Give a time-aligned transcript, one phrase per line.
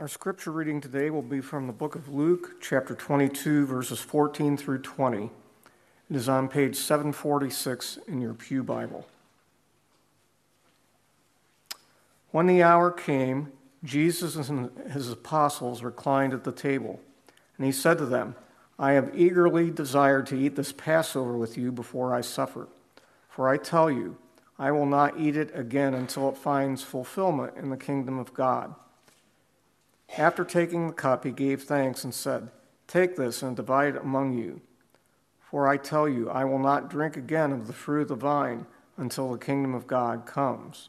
[0.00, 4.56] Our scripture reading today will be from the book of Luke, chapter 22, verses 14
[4.56, 5.24] through 20.
[5.24, 9.06] It is on page 746 in your Pew Bible.
[12.30, 13.52] When the hour came,
[13.84, 16.98] Jesus and his apostles reclined at the table,
[17.58, 18.36] and he said to them,
[18.78, 22.68] I have eagerly desired to eat this Passover with you before I suffer.
[23.28, 24.16] For I tell you,
[24.58, 28.74] I will not eat it again until it finds fulfillment in the kingdom of God.
[30.18, 32.50] After taking the cup, he gave thanks and said,
[32.86, 34.60] Take this and divide it among you.
[35.38, 38.66] For I tell you, I will not drink again of the fruit of the vine
[38.96, 40.88] until the kingdom of God comes.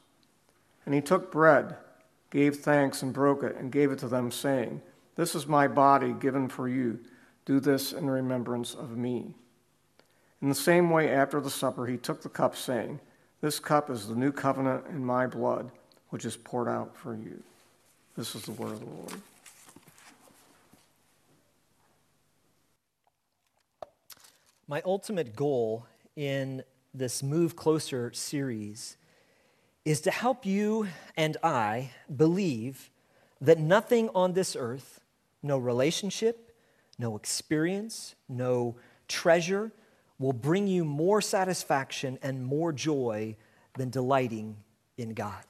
[0.86, 1.76] And he took bread,
[2.32, 4.82] gave thanks, and broke it, and gave it to them, saying,
[5.16, 7.00] This is my body given for you.
[7.46, 9.36] Do this in remembrance of me.
[10.42, 13.00] In the same way, after the supper, he took the cup, saying,
[13.42, 15.72] This cup is the new covenant in my blood,
[16.10, 17.44] which is poured out for you.
[18.18, 19.14] This is the word of the Lord.
[24.68, 25.86] My ultimate goal
[26.18, 26.64] in
[26.94, 28.98] this Move Closer series
[29.86, 32.90] is to help you and I believe
[33.40, 35.00] that nothing on this earth,
[35.42, 36.54] no relationship,
[37.00, 38.76] no experience, no
[39.08, 39.72] treasure,
[40.20, 43.38] will bring you more satisfaction and more joy
[43.78, 44.58] than delighting
[44.98, 45.44] in God.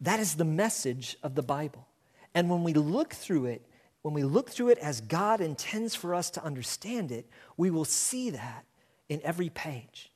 [0.00, 1.86] That is the message of the Bible.
[2.34, 3.64] And when we look through it,
[4.02, 7.84] when we look through it as God intends for us to understand it, we will
[7.84, 8.64] see that
[9.08, 10.12] in every page.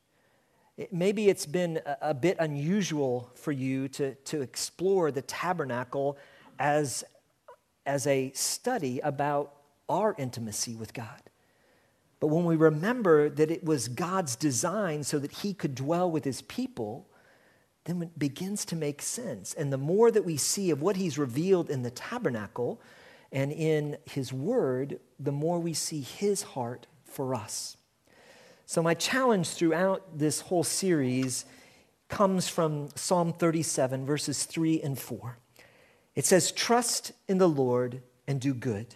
[0.76, 6.16] It, maybe it's been a, a bit unusual for you to, to explore the tabernacle
[6.58, 7.04] as,
[7.84, 9.54] as a study about
[9.88, 11.20] our intimacy with God.
[12.20, 16.24] But when we remember that it was God's design so that He could dwell with
[16.24, 17.08] His people,
[17.84, 19.54] then it begins to make sense.
[19.54, 22.80] And the more that we see of what he's revealed in the tabernacle
[23.32, 27.76] and in his word, the more we see his heart for us.
[28.66, 31.44] So, my challenge throughout this whole series
[32.08, 35.38] comes from Psalm 37, verses 3 and 4.
[36.14, 38.94] It says, Trust in the Lord and do good,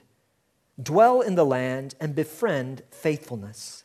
[0.81, 3.85] dwell in the land and befriend faithfulness.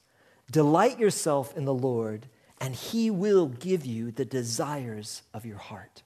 [0.52, 2.28] Delight yourself in the Lord
[2.62, 6.04] and He will give you the desires of your heart.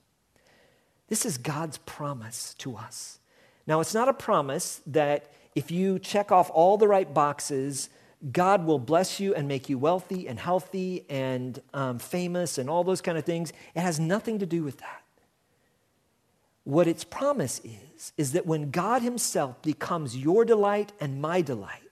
[1.08, 3.20] This is God's promise to us.
[3.66, 7.90] Now, it's not a promise that if you check off all the right boxes,
[8.32, 12.82] God will bless you and make you wealthy and healthy and um, famous and all
[12.82, 13.52] those kind of things.
[13.74, 15.02] It has nothing to do with that.
[16.64, 21.85] What its promise is, is that when God Himself becomes your delight and my delight,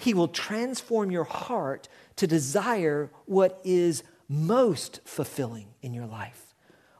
[0.00, 6.54] He will transform your heart to desire what is most fulfilling in your life,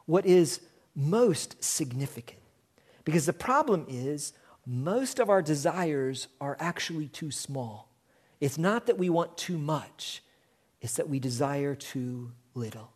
[0.04, 0.60] what is
[0.94, 2.40] most significant.
[3.04, 4.34] Because the problem is,
[4.66, 7.88] most of our desires are actually too small.
[8.38, 10.22] It's not that we want too much,
[10.82, 12.92] it's that we desire too little.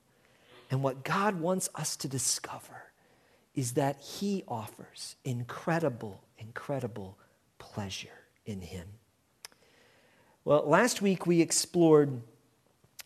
[0.70, 2.92] And what God wants us to discover
[3.54, 7.18] is that He offers incredible, incredible
[7.58, 8.86] pleasure in Him.
[10.46, 12.20] Well, last week we explored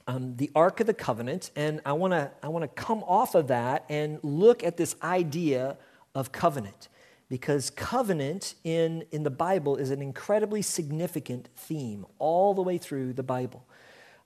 [0.08, 3.36] um, the Ark of the Covenant, and I want to I want to come off
[3.36, 5.76] of that and look at this idea
[6.16, 6.88] of covenant,
[7.28, 13.12] because covenant in in the Bible is an incredibly significant theme all the way through
[13.12, 13.64] the Bible.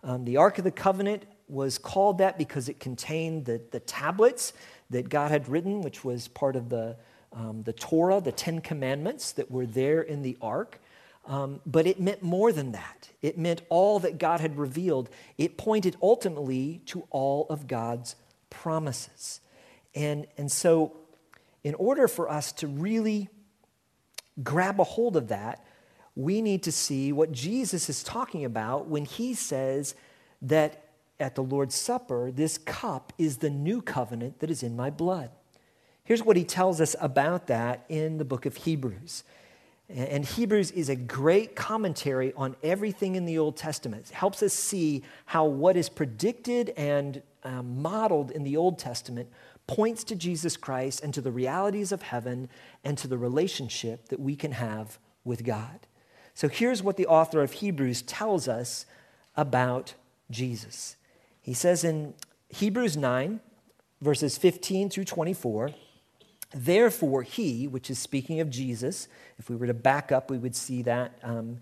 [0.02, 4.54] Um, the Ark of the Covenant was called that because it contained the, the tablets
[4.88, 6.96] that God had written, which was part of the,
[7.34, 10.78] um, the Torah, the Ten Commandments that were there in the Ark.
[11.24, 13.10] Um, but it meant more than that.
[13.20, 15.08] It meant all that God had revealed.
[15.38, 18.16] It pointed ultimately to all of God's
[18.50, 19.40] promises.
[19.94, 20.96] And, and so,
[21.62, 23.28] in order for us to really
[24.42, 25.64] grab a hold of that,
[26.16, 29.94] we need to see what Jesus is talking about when he says
[30.42, 30.88] that
[31.20, 35.30] at the Lord's Supper, this cup is the new covenant that is in my blood.
[36.04, 39.22] Here's what he tells us about that in the book of Hebrews.
[39.94, 44.08] And Hebrews is a great commentary on everything in the Old Testament.
[44.08, 49.28] It helps us see how what is predicted and um, modeled in the Old Testament
[49.66, 52.48] points to Jesus Christ and to the realities of heaven
[52.84, 55.80] and to the relationship that we can have with God.
[56.34, 58.86] So here's what the author of Hebrews tells us
[59.36, 59.94] about
[60.30, 60.96] Jesus.
[61.40, 62.14] He says in
[62.48, 63.40] Hebrews 9,
[64.00, 65.70] verses 15 through 24,
[66.54, 69.08] Therefore, he, which is speaking of Jesus,
[69.38, 71.58] if we were to back up, we would see that um,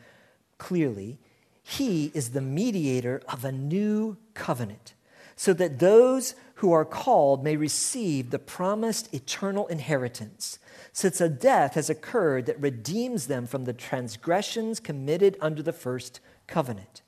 [0.59, 1.19] clearly.
[1.63, 4.95] He is the mediator of a new covenant,
[5.37, 10.59] so that those who are called may receive the promised eternal inheritance,
[10.93, 16.21] since a death has occurred that redeems them from the transgressions committed under the first
[16.47, 17.03] covenant.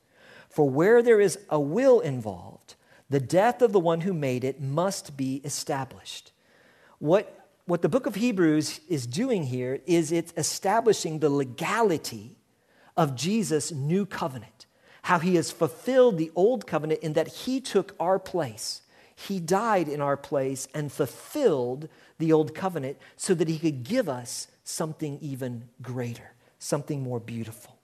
[0.48, 2.76] For where there is a will involved,
[3.10, 6.32] the death of the one who made it must be established.
[6.98, 12.36] What, what the book of Hebrews is doing here is it's establishing the legality
[12.96, 14.66] of Jesus' new covenant,
[15.02, 18.82] how he has fulfilled the old covenant in that he took our place.
[19.14, 21.88] He died in our place and fulfilled
[22.18, 27.78] the old covenant so that he could give us something even greater, something more beautiful.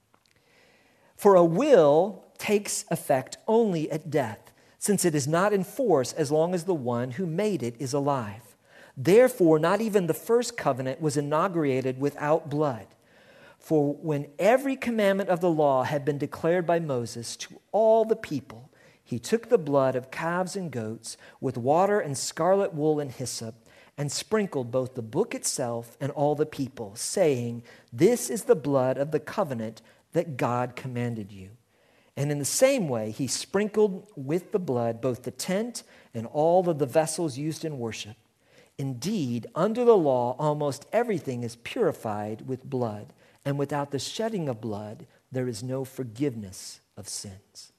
[1.16, 6.30] For a will takes effect only at death, since it is not in force as
[6.30, 8.47] long as the one who made it is alive.
[9.00, 12.88] Therefore, not even the first covenant was inaugurated without blood.
[13.56, 18.16] For when every commandment of the law had been declared by Moses to all the
[18.16, 18.70] people,
[19.04, 23.54] he took the blood of calves and goats with water and scarlet wool and hyssop
[23.96, 27.62] and sprinkled both the book itself and all the people, saying,
[27.92, 29.80] This is the blood of the covenant
[30.12, 31.50] that God commanded you.
[32.16, 36.68] And in the same way, he sprinkled with the blood both the tent and all
[36.68, 38.16] of the vessels used in worship.
[38.78, 43.12] Indeed, under the law, almost everything is purified with blood,
[43.44, 47.72] and without the shedding of blood, there is no forgiveness of sins.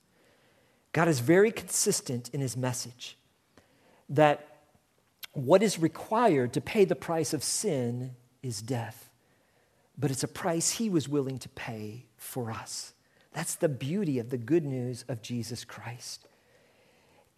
[0.92, 3.18] God is very consistent in his message
[4.10, 4.46] that
[5.34, 8.12] what is required to pay the price of sin
[8.44, 9.10] is death,
[9.98, 12.94] but it's a price he was willing to pay for us.
[13.32, 16.28] That's the beauty of the good news of Jesus Christ.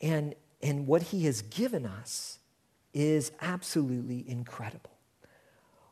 [0.02, 2.40] And, and what he has given us
[2.94, 4.92] is absolutely incredible.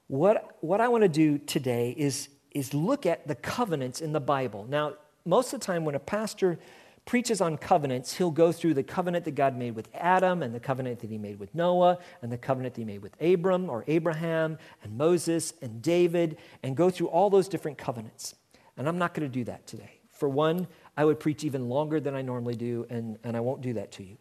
[0.07, 4.19] What, what I want to do today is, is look at the covenants in the
[4.19, 4.65] Bible.
[4.67, 4.93] Now,
[5.25, 6.57] most of the time when a pastor
[7.05, 10.59] preaches on covenants, he'll go through the covenant that God made with Adam and the
[10.59, 13.83] covenant that he made with Noah and the covenant that he made with Abram or
[13.87, 18.35] Abraham and Moses and David and go through all those different covenants.
[18.77, 19.99] And I'm not going to do that today.
[20.11, 20.67] For one,
[20.97, 23.91] I would preach even longer than I normally do, and, and I won't do that
[23.93, 24.17] to you.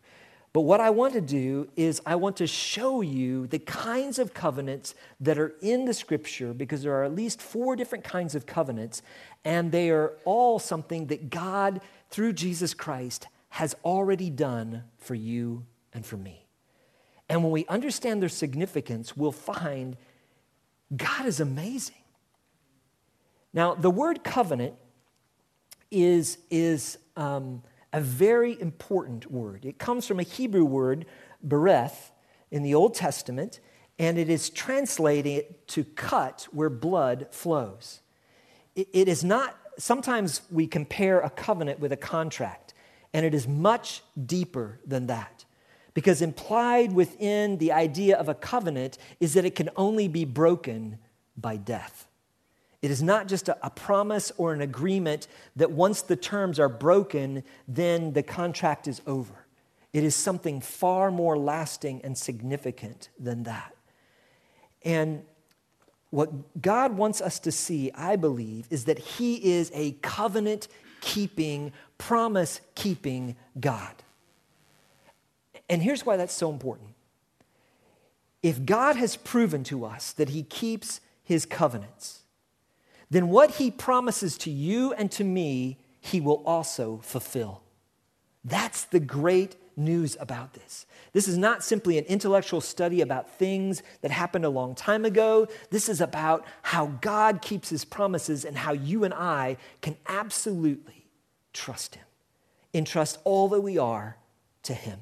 [0.53, 4.33] But what I want to do is, I want to show you the kinds of
[4.33, 8.47] covenants that are in the scripture because there are at least four different kinds of
[8.47, 9.03] covenants,
[9.45, 11.81] and they are all something that God
[12.11, 16.47] through Jesus Christ has already done for you and for me.
[17.29, 19.97] And when we understand their significance, we'll find
[20.97, 21.95] God is amazing.
[23.53, 24.75] Now, the word covenant
[25.91, 27.63] is, is um,
[27.93, 29.65] a very important word.
[29.65, 31.07] It comes from a Hebrew word,
[31.47, 32.11] bereth,
[32.51, 33.61] in the Old Testament,
[33.99, 38.01] and it is translated to cut where blood flows.
[38.75, 42.75] it, it is not sometimes we compare a covenant with a contract,
[43.15, 45.45] and it is much deeper than that.
[45.95, 50.99] Because implied within the idea of a covenant is that it can only be broken
[51.37, 52.08] by death.
[52.81, 55.27] It is not just a, a, promise or an agreement
[55.57, 59.47] that once the terms are broken, then the contract is over.
[59.93, 63.75] It is something far more lasting and significant than that.
[64.85, 65.25] And
[66.11, 70.69] what God wants us to see, I believe, is that He is a covenant
[71.01, 73.95] keeping, promise keeping God.
[75.69, 76.91] And here's why that's so important.
[78.43, 82.23] If God has proven to us that He keeps His covenants,
[83.11, 87.63] then what He promises to you and to me, He will also fulfill.
[88.45, 90.87] That's the great news about this.
[91.13, 95.47] This is not simply an intellectual study about things that happened a long time ago.
[95.71, 101.07] This is about how God keeps his promises and how you and I can absolutely
[101.53, 102.05] trust him,
[102.75, 104.17] entrust all that we are
[104.65, 105.01] to him.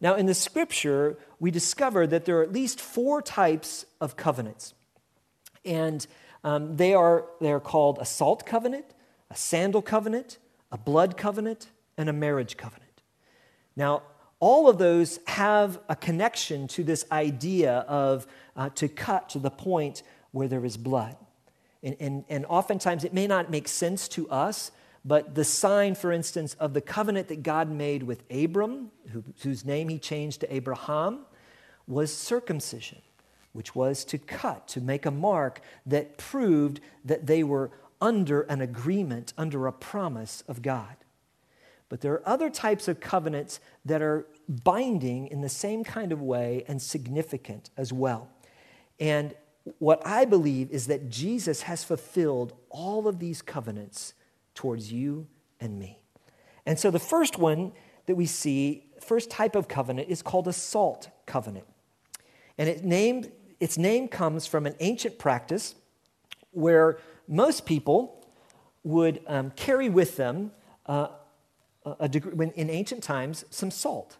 [0.00, 4.74] Now, in the scripture, we discover that there are at least four types of covenants.
[5.64, 6.06] And
[6.46, 8.94] um, they, are, they are called a salt covenant,
[9.32, 10.38] a sandal covenant,
[10.70, 13.02] a blood covenant, and a marriage covenant.
[13.74, 14.04] Now,
[14.38, 19.50] all of those have a connection to this idea of uh, to cut to the
[19.50, 21.16] point where there is blood.
[21.82, 24.70] And, and, and oftentimes it may not make sense to us,
[25.04, 29.64] but the sign, for instance, of the covenant that God made with Abram, who, whose
[29.64, 31.26] name he changed to Abraham,
[31.88, 32.98] was circumcision,
[33.56, 37.70] which was to cut, to make a mark that proved that they were
[38.00, 40.96] under an agreement, under a promise of God.
[41.88, 46.20] But there are other types of covenants that are binding in the same kind of
[46.20, 48.28] way and significant as well.
[49.00, 49.34] And
[49.78, 54.14] what I believe is that Jesus has fulfilled all of these covenants
[54.54, 55.26] towards you
[55.60, 56.00] and me.
[56.64, 57.72] And so the first one
[58.06, 61.66] that we see first type of covenant is called a salt covenant.
[62.58, 65.74] And it named, its name comes from an ancient practice
[66.52, 66.98] where
[67.28, 68.26] most people
[68.84, 70.52] would um, carry with them
[70.86, 71.08] uh,
[71.98, 74.16] a degree, when, in ancient times some salt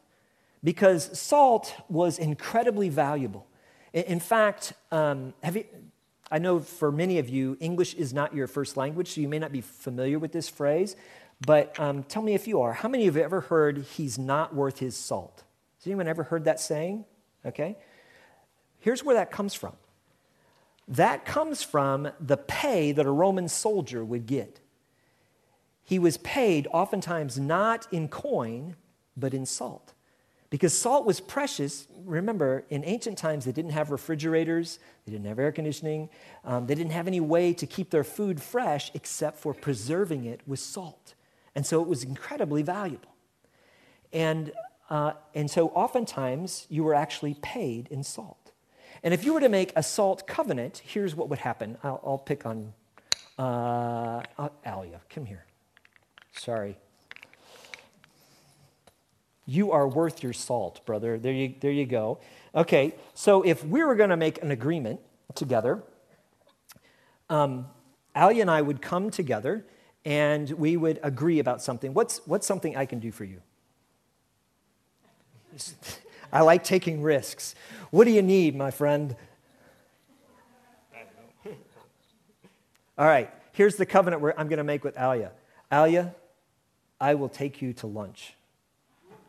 [0.63, 3.47] because salt was incredibly valuable.
[3.93, 5.65] In, in fact, um, you,
[6.31, 9.39] I know for many of you, English is not your first language, so you may
[9.39, 10.97] not be familiar with this phrase,
[11.47, 12.73] but um, tell me if you are.
[12.73, 15.45] How many of you have ever heard, he's not worth his salt?
[15.79, 17.05] Has anyone ever heard that saying?
[17.45, 17.77] Okay.
[18.79, 19.75] Here's where that comes from
[20.89, 24.61] that comes from the pay that a Roman soldier would get.
[25.83, 28.77] He was paid oftentimes not in coin,
[29.17, 29.95] but in salt.
[30.49, 31.89] Because salt was precious.
[32.05, 36.09] Remember, in ancient times, they didn't have refrigerators, they didn't have air conditioning,
[36.45, 40.41] um, they didn't have any way to keep their food fresh except for preserving it
[40.47, 41.15] with salt.
[41.57, 43.15] And so it was incredibly valuable.
[44.13, 44.53] And,
[44.89, 48.46] uh, and so oftentimes, you were actually paid in salt.
[49.07, 51.79] And if you were to make a salt covenant, here's what would happen.
[51.85, 52.73] I'll, I'll pick on
[53.39, 55.01] uh, uh Alia.
[55.11, 55.45] Come here.
[56.33, 56.77] Sorry.
[59.47, 61.21] You are worth your salt, brother.
[61.21, 62.19] There you, there you go.
[62.53, 64.99] Okay, so if we were going to make an agreement
[65.37, 65.85] together,
[67.31, 67.69] um,
[68.17, 69.65] Ali and I would come together
[70.05, 71.95] and we would agree about something.
[71.95, 73.41] What's, what's something I can do for you?
[76.37, 77.55] I like taking risks.
[77.91, 79.17] What do you need, my friend?
[82.99, 85.33] All right, here's the covenant I'm going to make with Alia.
[85.73, 86.15] Alia,
[87.01, 88.35] I will take you to lunch.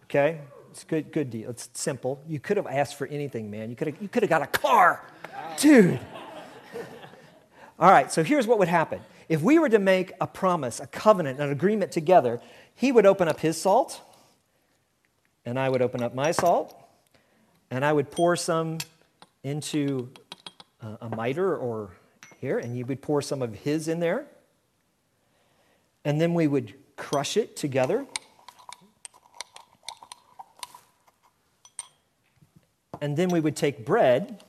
[0.03, 0.41] Okay?
[0.71, 1.49] It's good, good deal.
[1.49, 2.21] It's simple.
[2.27, 3.69] You could have asked for anything, man.
[3.69, 5.01] You could have, you could have got a car.
[5.55, 6.01] Dude.
[7.79, 8.99] All right, so here's what would happen.
[9.29, 12.41] If we were to make a promise, a covenant, an agreement together,
[12.75, 14.01] he would open up his salt,
[15.45, 16.83] and I would open up my salt,
[17.69, 18.77] and I would pour some
[19.43, 20.09] into
[20.81, 21.91] a miter or
[22.39, 24.25] here, and you would pour some of his in there.
[26.05, 28.05] And then we would crush it together.
[33.01, 34.43] And then we would take bread.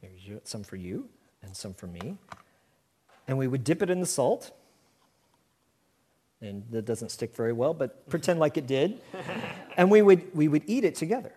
[0.00, 1.08] Here's some for you
[1.42, 2.18] and some for me.
[3.28, 4.50] And we would dip it in the salt.
[6.40, 9.00] And that doesn't stick very well, but pretend like it did.
[9.76, 11.32] and we would, we would eat it together.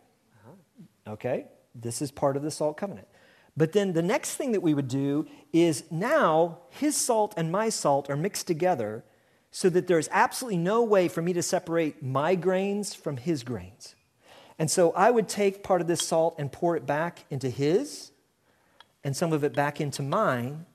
[1.07, 1.45] Okay?
[1.73, 3.07] This is part of the salt covenant.
[3.55, 7.69] But then the next thing that we would do is now his salt and my
[7.69, 9.03] salt are mixed together
[9.49, 13.95] so that there's absolutely no way for me to separate my grains from his grains.
[14.59, 18.11] And so I would take part of this salt and pour it back into his,
[19.03, 20.65] and some of it back into mine.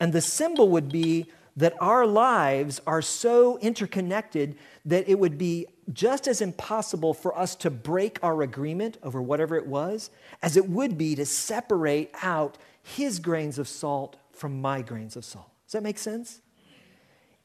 [0.00, 5.66] And the symbol would be that our lives are so interconnected that it would be
[5.92, 10.10] just as impossible for us to break our agreement over whatever it was
[10.42, 15.24] as it would be to separate out his grains of salt from my grains of
[15.24, 15.50] salt.
[15.66, 16.40] Does that make sense?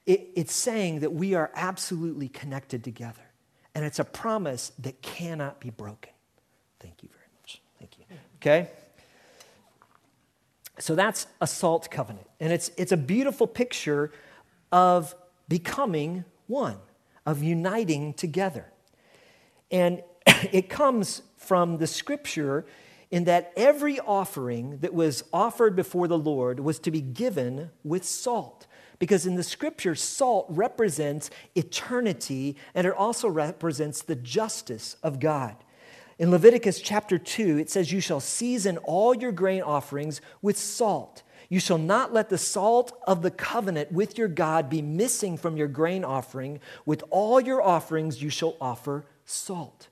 [0.05, 3.21] It, it's saying that we are absolutely connected together.
[3.75, 6.13] And it's a promise that cannot be broken.
[6.79, 7.61] Thank you very much.
[7.77, 8.05] Thank you.
[8.37, 8.69] Okay?
[10.79, 12.27] So that's a salt covenant.
[12.39, 14.11] And it's, it's a beautiful picture
[14.71, 15.15] of
[15.49, 16.77] becoming one,
[17.25, 18.71] of uniting together.
[19.71, 22.65] And it comes from the scripture
[23.09, 28.03] in that every offering that was offered before the Lord was to be given with
[28.03, 28.67] salt.
[28.99, 35.55] Because in the scripture, salt represents eternity and it also represents the justice of God.
[36.19, 41.21] In Leviticus chapter 2, it says, You shall season all your grain offerings with salt.
[41.49, 45.55] You shall not let the salt of the covenant with your God be missing from
[45.57, 46.59] your grain offering.
[46.85, 49.89] With all your offerings, you shall offer salt.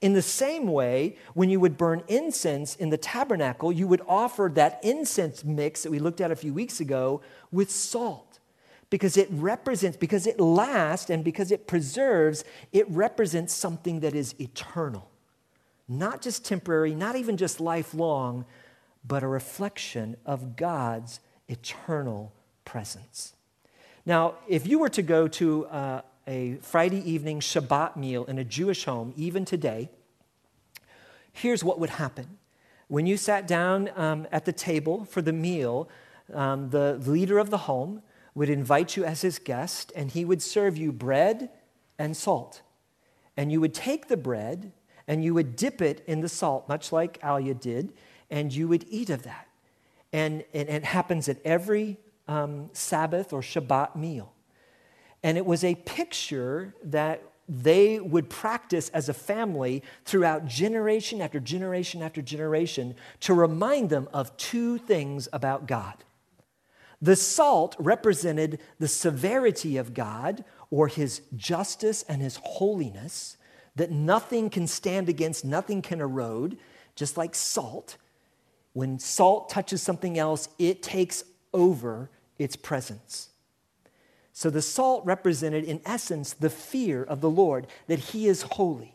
[0.00, 4.50] In the same way, when you would burn incense in the tabernacle, you would offer
[4.54, 7.20] that incense mix that we looked at a few weeks ago
[7.50, 8.38] with salt
[8.90, 14.34] because it represents, because it lasts and because it preserves, it represents something that is
[14.40, 15.10] eternal.
[15.88, 18.44] Not just temporary, not even just lifelong,
[19.06, 22.32] but a reflection of God's eternal
[22.64, 23.34] presence.
[24.04, 28.44] Now, if you were to go to uh, a Friday evening Shabbat meal in a
[28.44, 29.88] Jewish home, even today,
[31.32, 32.38] here's what would happen.
[32.88, 35.88] When you sat down um, at the table for the meal,
[36.32, 38.02] um, the leader of the home
[38.34, 41.50] would invite you as his guest, and he would serve you bread
[41.98, 42.62] and salt.
[43.36, 44.72] And you would take the bread
[45.08, 47.92] and you would dip it in the salt, much like Alia did,
[48.30, 49.48] and you would eat of that.
[50.12, 51.96] And, and it happens at every
[52.28, 54.32] um, Sabbath or Shabbat meal.
[55.22, 61.40] And it was a picture that they would practice as a family throughout generation after
[61.40, 66.04] generation after generation to remind them of two things about God.
[67.00, 73.37] The salt represented the severity of God or his justice and his holiness,
[73.78, 76.58] that nothing can stand against, nothing can erode,
[76.94, 77.96] just like salt.
[78.72, 83.30] When salt touches something else, it takes over its presence.
[84.32, 88.94] So the salt represented, in essence, the fear of the Lord, that He is holy.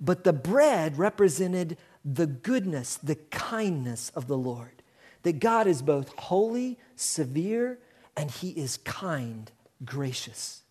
[0.00, 4.82] But the bread represented the goodness, the kindness of the Lord,
[5.22, 7.78] that God is both holy, severe,
[8.16, 9.50] and He is kind,
[9.84, 10.62] gracious.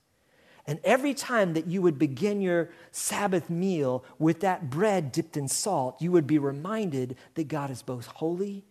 [0.68, 5.48] And every time that you would begin your Sabbath meal with that bread dipped in
[5.48, 8.66] salt, you would be reminded that God is both holy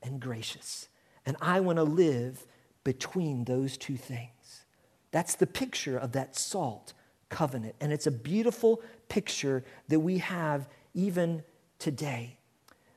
[0.00, 0.88] and gracious.
[1.26, 2.46] And I want to live
[2.84, 4.64] between those two things.
[5.10, 6.92] That's the picture of that salt
[7.28, 7.74] covenant.
[7.80, 11.42] And it's a beautiful picture that we have even
[11.78, 12.36] today.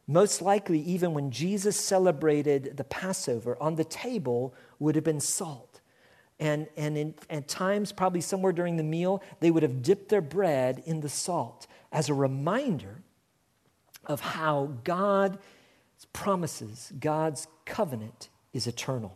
[0.08, 5.73] Most likely, even when Jesus celebrated the Passover, on the table would have been salt.
[6.44, 10.20] And, and in, at times, probably somewhere during the meal, they would have dipped their
[10.20, 13.02] bread in the salt as a reminder
[14.06, 15.38] of how God's
[16.12, 19.16] promises, God's covenant is eternal.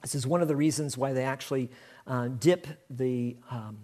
[0.00, 1.70] This is one of the reasons why they actually
[2.08, 3.78] uh, dip the, um,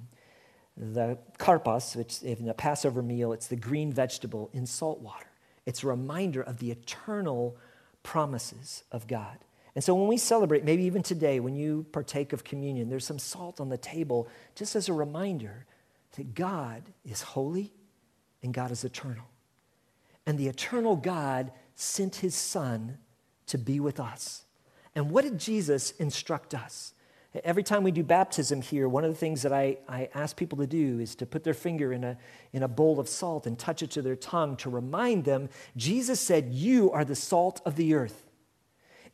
[0.77, 5.29] the karpas, which in the Passover meal, it's the green vegetable, in salt water.
[5.65, 7.57] It's a reminder of the eternal
[8.03, 9.39] promises of God.
[9.79, 13.21] And so when we celebrate, maybe even today, when you partake of communion, there's some
[13.21, 15.67] salt on the table just as a reminder
[16.17, 17.73] that God is holy
[18.43, 19.27] and God is eternal.
[20.27, 22.99] And the eternal God sent his Son
[23.47, 24.47] to be with us.
[24.97, 26.93] And what did Jesus instruct us?
[27.45, 30.59] Every time we do baptism here, one of the things that I, I ask people
[30.59, 32.19] to do is to put their finger in a,
[32.53, 36.19] in a bowl of salt and touch it to their tongue to remind them Jesus
[36.19, 38.25] said, You are the salt of the earth.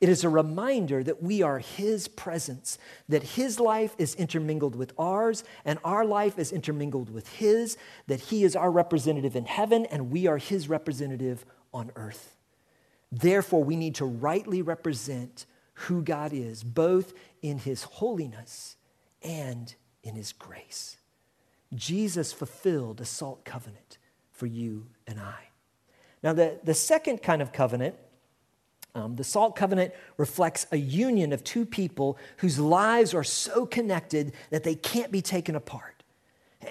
[0.00, 2.78] It is a reminder that we are His presence,
[3.08, 7.76] that His life is intermingled with ours, and our life is intermingled with His,
[8.06, 12.36] that He is our representative in heaven, and we are His representative on earth.
[13.10, 18.76] Therefore, we need to rightly represent who God is, both in his holiness
[19.22, 20.96] and in his grace.
[21.74, 23.98] Jesus fulfilled a salt covenant
[24.30, 25.48] for you and I.
[26.22, 27.96] Now, the, the second kind of covenant,
[28.94, 34.32] um, the salt covenant reflects a union of two people whose lives are so connected
[34.50, 36.02] that they can't be taken apart.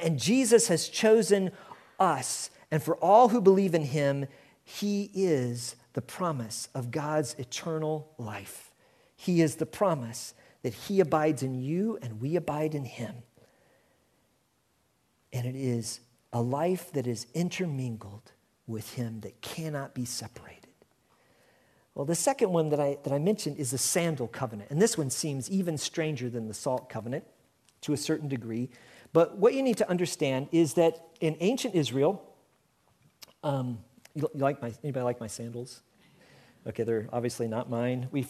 [0.01, 1.51] And Jesus has chosen
[1.99, 4.27] us, and for all who believe in him,
[4.63, 8.71] he is the promise of God's eternal life.
[9.15, 10.33] He is the promise
[10.63, 13.15] that He abides in you and we abide in Him.
[15.31, 15.99] And it is
[16.31, 18.31] a life that is intermingled
[18.65, 20.62] with Him that cannot be separated.
[21.95, 24.71] Well, the second one that I, that I mentioned is the sandal covenant.
[24.71, 27.23] And this one seems even stranger than the salt covenant
[27.81, 28.69] to a certain degree.
[29.11, 32.23] But what you need to understand is that in ancient Israel,
[33.43, 33.79] um,
[34.15, 35.81] you, like my, anybody like my sandals?
[36.65, 38.07] Okay, they're obviously not mine.
[38.11, 38.29] We've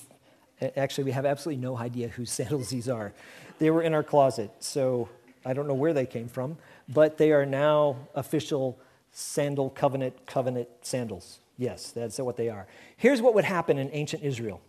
[0.77, 3.13] Actually, we have absolutely no idea whose sandals these are.
[3.59, 5.09] They were in our closet, so
[5.45, 8.79] I don't know where they came from, but they are now official
[9.11, 11.39] sandal covenant covenant sandals.
[11.57, 12.67] Yes, that's what they are.
[12.97, 14.61] Here's what would happen in ancient Israel.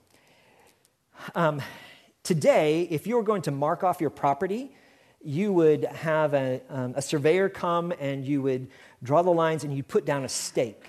[1.35, 1.62] Um,
[2.23, 4.70] today, if you were going to mark off your property,
[5.23, 8.68] you would have a, um, a surveyor come and you would
[9.03, 10.85] draw the lines and you'd put down a stake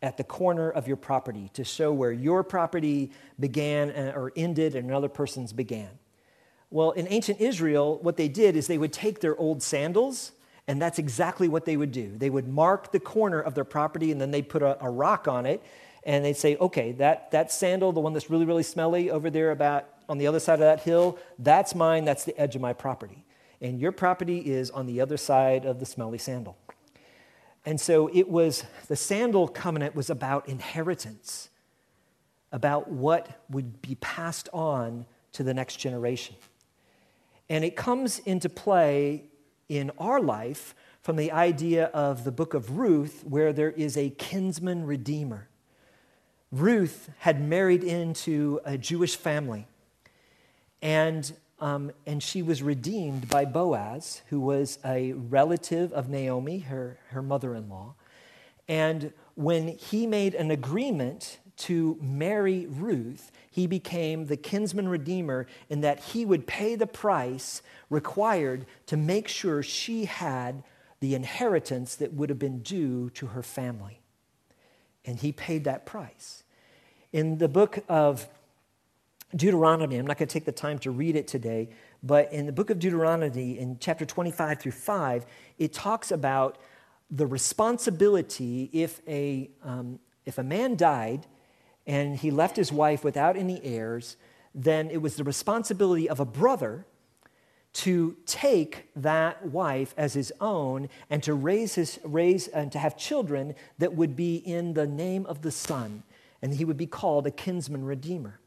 [0.00, 4.74] at the corner of your property to show where your property began uh, or ended
[4.74, 5.90] and another person's began.
[6.70, 10.32] Well, in ancient Israel, what they did is they would take their old sandals,
[10.68, 12.12] and that's exactly what they would do.
[12.16, 15.26] They would mark the corner of their property, and then they'd put a, a rock
[15.26, 15.62] on it,
[16.04, 19.50] and they'd say, okay, that, that sandal, the one that's really, really smelly over there
[19.50, 22.74] about on the other side of that hill, that's mine, that's the edge of my
[22.74, 23.24] property.
[23.60, 26.56] And your property is on the other side of the smelly sandal.
[27.66, 31.48] And so it was, the sandal covenant was about inheritance,
[32.52, 36.36] about what would be passed on to the next generation.
[37.50, 39.24] And it comes into play
[39.68, 44.10] in our life from the idea of the book of Ruth, where there is a
[44.10, 45.48] kinsman redeemer.
[46.50, 49.66] Ruth had married into a Jewish family,
[50.80, 56.98] and um, and she was redeemed by Boaz, who was a relative of Naomi, her,
[57.08, 57.94] her mother in law.
[58.68, 65.80] And when he made an agreement to marry Ruth, he became the kinsman redeemer in
[65.80, 70.62] that he would pay the price required to make sure she had
[71.00, 74.00] the inheritance that would have been due to her family.
[75.04, 76.44] And he paid that price.
[77.12, 78.28] In the book of
[79.34, 81.70] Deuteronomy, I'm not going to take the time to read it today,
[82.02, 85.26] but in the book of Deuteronomy, in chapter 25 through 5,
[85.58, 86.58] it talks about
[87.10, 91.26] the responsibility if a, um, if a man died
[91.88, 94.16] and he left his wife without any heirs,
[94.54, 96.84] then it was the responsibility of a brother
[97.72, 102.96] to take that wife as his own and to raise his raise and to have
[102.96, 106.02] children that would be in the name of the son.
[106.42, 108.38] And he would be called a kinsman redeemer.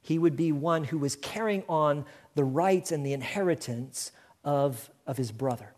[0.00, 4.10] He would be one who was carrying on the rights and the inheritance
[4.44, 5.72] of, of his brother.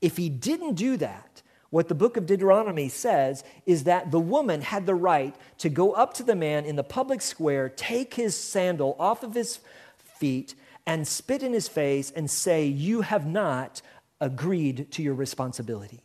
[0.00, 1.42] If he didn't do that
[1.72, 5.92] what the book of Deuteronomy says is that the woman had the right to go
[5.92, 9.58] up to the man in the public square, take his sandal off of his
[9.96, 10.54] feet,
[10.86, 13.80] and spit in his face and say, You have not
[14.20, 16.02] agreed to your responsibility.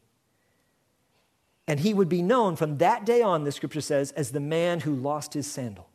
[1.67, 4.79] And he would be known from that day on, the scripture says, as the man
[4.79, 5.89] who lost his sandal.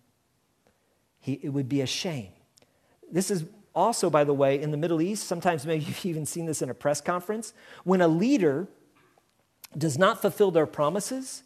[1.19, 2.33] He, it would be a shame.
[3.11, 6.45] This is also, by the way, in the Middle East, sometimes maybe you've even seen
[6.45, 7.55] this in a press conference.
[7.85, 8.69] When a leader
[9.77, 11.43] does not fulfill their promises,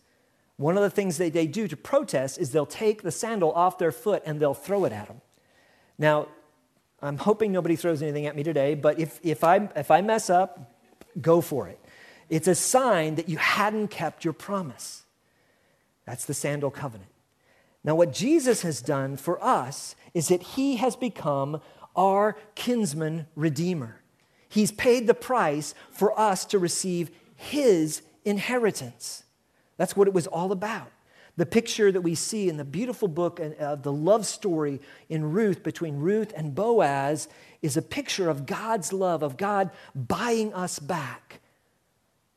[0.56, 3.78] one of the things that they do to protest is they'll take the sandal off
[3.78, 5.20] their foot and they'll throw it at them.
[5.98, 6.28] Now,
[7.02, 10.30] I'm hoping nobody throws anything at me today, but if, if, I, if I mess
[10.30, 10.74] up,
[11.20, 11.78] go for it.
[12.30, 15.04] It's a sign that you hadn't kept your promise.
[16.06, 17.10] That's the sandal covenant.
[17.84, 21.60] Now, what Jesus has done for us is that he has become
[21.94, 24.00] our kinsman redeemer.
[24.48, 29.24] He's paid the price for us to receive his inheritance.
[29.78, 30.90] That's what it was all about.
[31.36, 35.32] The picture that we see in the beautiful book of uh, the love story in
[35.32, 37.28] Ruth between Ruth and Boaz
[37.62, 41.40] is a picture of God's love, of God buying us back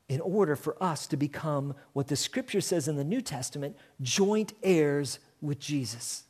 [0.09, 4.53] in order for us to become what the scripture says in the New Testament joint
[4.63, 6.23] heirs with Jesus.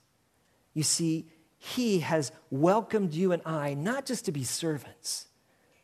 [0.74, 1.26] You see,
[1.58, 5.28] He has welcomed you and I not just to be servants,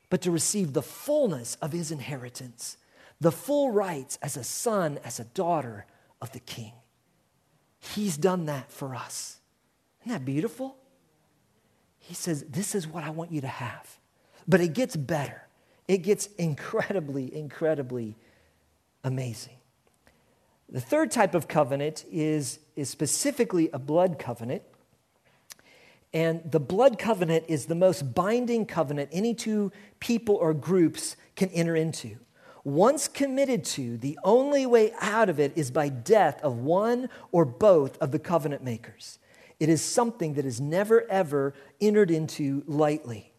[0.10, 2.78] but to receive the fullness of His inheritance,
[3.22, 5.86] the full rights as a son, as a daughter
[6.22, 6.74] of the king.
[7.80, 9.40] He's done that for us.
[10.02, 10.78] Isn't that beautiful?
[12.00, 13.98] He says, This is what I want you to have.
[14.48, 15.48] But it gets better.
[15.88, 18.16] It gets incredibly, incredibly
[19.04, 19.58] amazing.
[20.70, 24.64] The third type of covenant is, is specifically a blood covenant.
[26.12, 31.50] And the blood covenant is the most binding covenant any two people or groups can
[31.50, 32.18] enter into.
[32.66, 37.46] Once committed to, the only way out of it is by death of one or
[37.46, 39.20] both of the covenant makers.
[39.60, 43.32] It is something that is never, ever entered into lightly.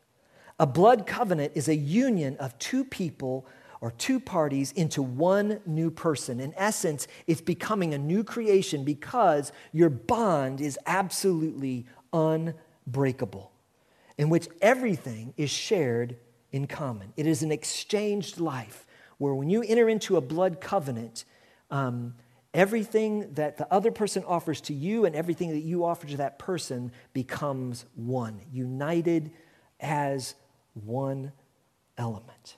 [0.60, 3.48] A blood covenant is a union of two people
[3.80, 6.38] or two parties into one new person.
[6.38, 13.50] In essence, it's becoming a new creation because your bond is absolutely unbreakable,
[14.16, 16.16] in which everything is shared
[16.52, 17.12] in common.
[17.16, 18.85] It is an exchanged life
[19.18, 21.24] where when you enter into a blood covenant,
[21.70, 22.14] um,
[22.52, 26.38] everything that the other person offers to you and everything that you offer to that
[26.38, 29.30] person becomes one, united
[29.80, 30.34] as
[30.72, 31.32] one
[31.98, 32.56] element.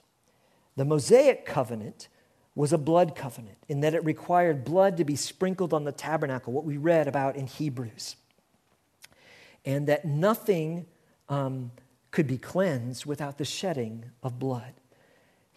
[0.75, 2.07] The Mosaic covenant
[2.55, 6.53] was a blood covenant in that it required blood to be sprinkled on the tabernacle,
[6.53, 8.15] what we read about in Hebrews,
[9.65, 10.85] and that nothing
[11.27, 11.71] um,
[12.11, 14.73] could be cleansed without the shedding of blood.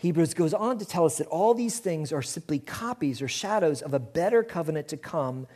[0.02, 3.82] Hebrews goes on to tell us that all these things are simply copies or shadows
[3.82, 5.46] of a better covenant to come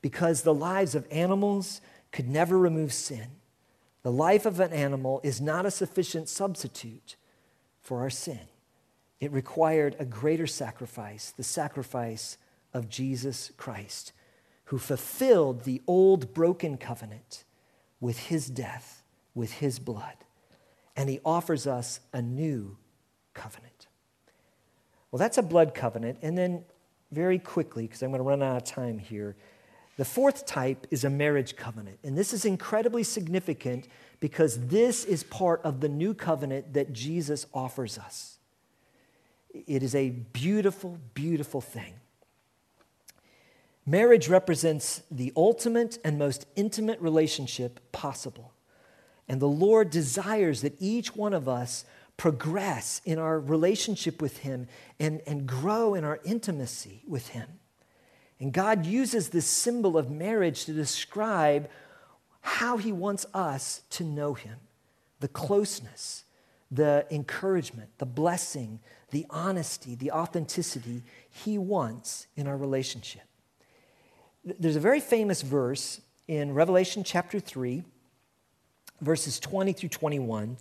[0.00, 1.80] because the lives of animals
[2.12, 3.26] could never remove sin.
[4.04, 7.16] The life of an animal is not a sufficient substitute
[7.80, 8.38] for our sin.
[9.18, 12.38] It required a greater sacrifice, the sacrifice
[12.72, 14.12] of Jesus Christ,
[14.66, 17.42] who fulfilled the old broken covenant
[17.98, 19.02] with his death,
[19.34, 20.14] with his blood.
[20.94, 22.76] And he offers us a new
[23.34, 23.75] covenant.
[25.16, 26.18] Well, that's a blood covenant.
[26.20, 26.62] And then,
[27.10, 29.34] very quickly, because I'm going to run out of time here,
[29.96, 32.00] the fourth type is a marriage covenant.
[32.04, 33.88] And this is incredibly significant
[34.20, 38.36] because this is part of the new covenant that Jesus offers us.
[39.54, 41.94] It is a beautiful, beautiful thing.
[43.86, 48.52] Marriage represents the ultimate and most intimate relationship possible.
[49.28, 54.68] And the Lord desires that each one of us progress in our relationship with Him
[54.98, 57.48] and, and grow in our intimacy with Him.
[58.40, 61.68] And God uses this symbol of marriage to describe
[62.40, 64.58] how He wants us to know Him
[65.20, 66.24] the closeness,
[66.70, 73.22] the encouragement, the blessing, the honesty, the authenticity He wants in our relationship.
[74.44, 77.82] There's a very famous verse in Revelation chapter 3,
[79.00, 80.56] verses 20 through 21.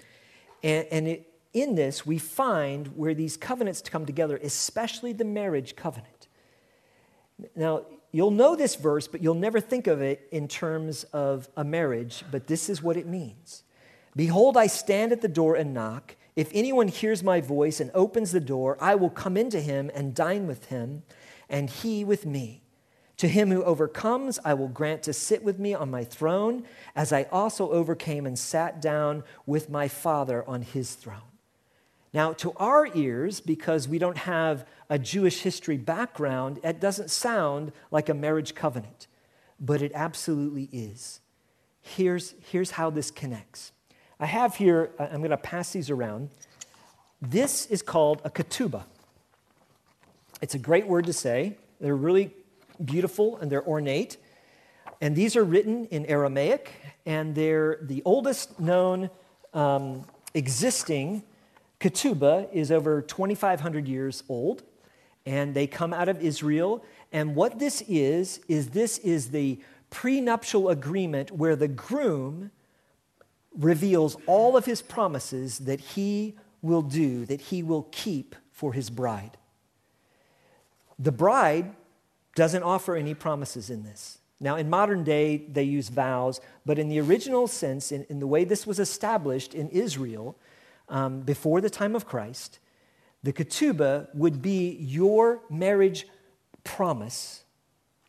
[0.64, 5.76] And, and it, in this, we find where these covenants come together, especially the marriage
[5.76, 6.28] covenant.
[7.56, 11.64] Now, you'll know this verse, but you'll never think of it in terms of a
[11.64, 13.64] marriage, but this is what it means.
[14.16, 16.16] Behold, I stand at the door and knock.
[16.36, 20.14] If anyone hears my voice and opens the door, I will come into him and
[20.14, 21.04] dine with him,
[21.50, 22.64] and he with me.
[23.18, 26.66] To him who overcomes, I will grant to sit with me on my throne,
[26.98, 31.22] as I also overcame and sat down with my Father on his throne.
[32.16, 37.74] Now, to our ears, because we don't have a Jewish history background, it doesn't sound
[37.92, 39.08] like a marriage covenant,
[39.60, 41.20] but it absolutely is.
[41.82, 43.74] Here's, here's how this connects.
[44.18, 46.30] I have here, I'm going to pass these around.
[47.22, 48.86] This is called a ketubah.
[50.42, 51.58] It's a great word to say.
[51.82, 52.32] They're really
[52.86, 54.16] beautiful and they're ornate.
[55.02, 56.72] And these are written in Aramaic,
[57.06, 59.10] and they're the oldest known
[59.54, 61.22] um, existing
[61.80, 64.64] Ketubah is over 2,500 years old,
[65.26, 66.84] and they come out of Israel.
[67.12, 69.60] And what this is, is this is the
[69.90, 72.52] prenuptial agreement where the groom
[73.58, 78.90] reveals all of his promises that he will do, that he will keep for his
[78.90, 79.38] bride.
[80.98, 81.76] The bride
[82.36, 84.20] doesn't offer any promises in this.
[84.40, 88.28] Now, in modern day, they use vows, but in the original sense, in, in the
[88.28, 90.38] way this was established in Israel,
[90.90, 92.60] um, before the time of Christ,
[93.24, 96.08] the ketubah would be your marriage
[96.64, 97.44] promise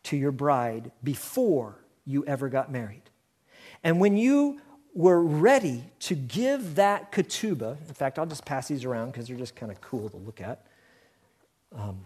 [0.03, 3.03] to your bride before you ever got married.
[3.83, 4.61] And when you
[4.93, 9.37] were ready to give that ketubah, in fact, I'll just pass these around because they're
[9.37, 10.65] just kind of cool to look at.
[11.75, 11.99] Um,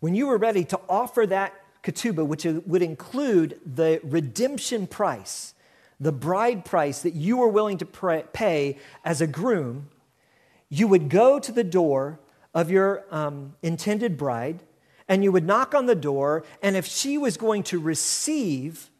[0.00, 5.53] when you were ready to offer that ketubah, which would include the redemption price
[6.04, 9.88] the bride price that you were willing to pay as a groom,
[10.68, 12.20] you would go to the door
[12.52, 14.62] of your um, intended bride
[15.08, 16.44] and you would knock on the door.
[16.62, 18.90] And if she was going to receive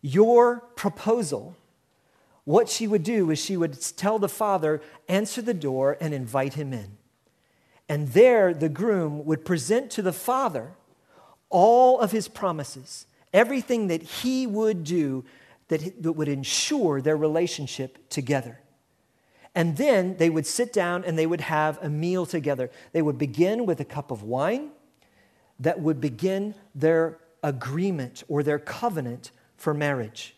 [0.00, 1.56] your proposal,
[2.44, 6.54] what she would do is she would tell the father, answer the door, and invite
[6.54, 6.98] him in.
[7.88, 10.74] And there, the groom would present to the father
[11.50, 15.24] all of his promises, everything that he would do
[15.68, 18.60] that, that would ensure their relationship together.
[19.54, 22.70] And then they would sit down and they would have a meal together.
[22.92, 24.70] They would begin with a cup of wine
[25.60, 30.36] that would begin their agreement or their covenant for marriage.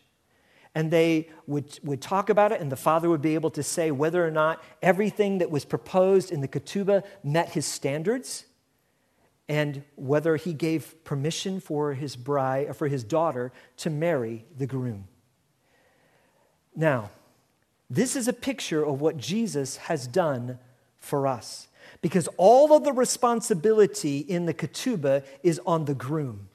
[0.73, 3.91] And they would, would talk about it, and the father would be able to say
[3.91, 8.45] whether or not everything that was proposed in the ketubah met his standards
[9.49, 14.65] and whether he gave permission for his bride, or for his daughter to marry the
[14.65, 15.09] groom.
[16.75, 17.09] Now,
[17.89, 20.59] this is a picture of what Jesus has done
[20.97, 21.67] for us.
[22.01, 26.47] Because all of the responsibility in the ketubah is on the groom.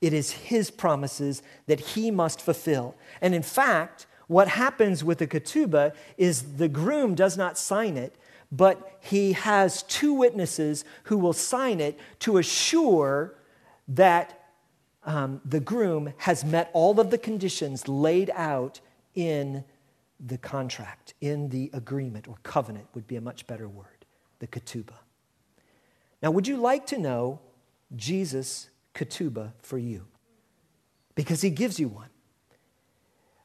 [0.00, 2.94] It is his promises that he must fulfill.
[3.20, 8.14] And in fact, what happens with the ketubah is the groom does not sign it,
[8.50, 13.34] but he has two witnesses who will sign it to assure
[13.88, 14.46] that
[15.04, 18.80] um, the groom has met all of the conditions laid out
[19.18, 19.64] in
[20.24, 24.06] the contract, in the agreement or covenant would be a much better word,
[24.38, 25.00] the ketubah.
[26.22, 27.40] Now, would you like to know
[27.96, 30.06] Jesus' ketubah for you?
[31.16, 32.10] Because he gives you one.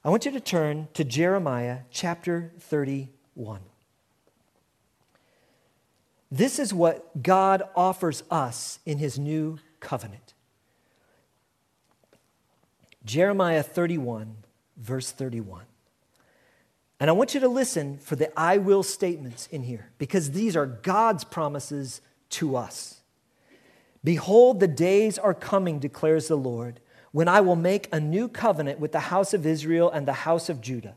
[0.05, 3.61] I want you to turn to Jeremiah chapter 31.
[6.29, 10.35] This is what God offers us in his new covenant.
[13.05, 14.42] Jeremiah 31,
[14.83, 15.63] verse 31.
[16.99, 20.55] And I want you to listen for the I will statements in here because these
[20.55, 23.01] are God's promises to us.
[24.03, 26.79] Behold, the days are coming, declares the Lord,
[27.11, 30.49] when I will make a new covenant with the house of Israel and the house
[30.49, 30.95] of Judah.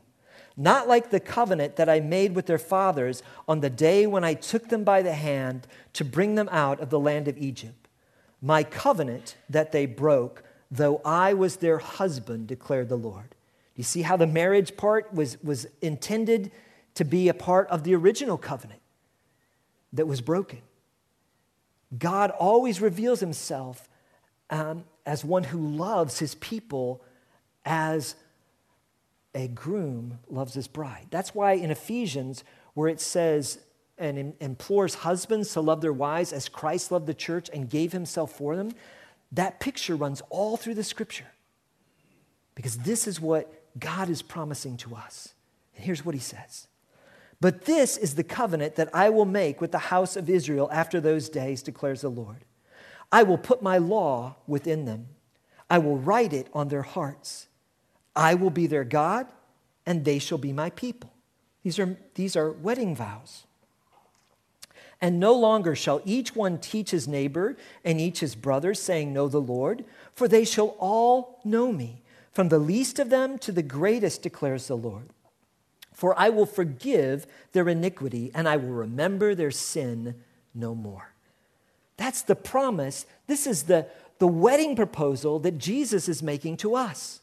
[0.57, 4.33] Not like the covenant that I made with their fathers on the day when I
[4.33, 7.87] took them by the hand to bring them out of the land of Egypt.
[8.41, 13.35] My covenant that they broke, though I was their husband, declared the Lord.
[13.77, 16.51] You see how the marriage part was, was intended
[16.95, 18.81] to be a part of the original covenant
[19.93, 20.59] that was broken.
[21.97, 23.87] God always reveals himself
[24.49, 27.03] um, as one who loves his people
[27.63, 28.15] as
[29.35, 31.05] a groom loves his bride.
[31.11, 33.59] That's why in Ephesians, where it says
[33.99, 38.31] and implores husbands to love their wives as Christ loved the church and gave himself
[38.31, 38.71] for them,
[39.31, 41.27] that picture runs all through the scripture.
[42.53, 45.33] Because this is what God is promising to us.
[45.75, 46.67] And here's what he says
[47.39, 50.99] But this is the covenant that I will make with the house of Israel after
[50.99, 52.45] those days, declares the Lord.
[53.11, 55.07] I will put my law within them,
[55.69, 57.47] I will write it on their hearts.
[58.15, 59.27] I will be their God,
[59.85, 61.13] and they shall be my people.
[61.61, 63.45] These are, these are wedding vows.
[64.99, 69.27] And no longer shall each one teach his neighbor and each his brother, saying, Know
[69.27, 69.85] the Lord,
[70.15, 72.01] for they shall all know me,
[72.37, 75.09] from the least of them to the greatest, declares the Lord.
[75.91, 80.13] For I will forgive their iniquity, and I will remember their sin
[80.53, 81.15] no more.
[81.97, 83.07] That's the promise.
[83.25, 83.87] This is the,
[84.19, 87.21] the wedding proposal that Jesus is making to us.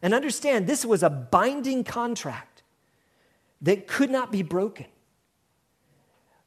[0.00, 2.62] And understand, this was a binding contract
[3.60, 4.86] that could not be broken.